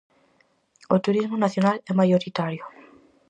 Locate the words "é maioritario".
1.89-2.63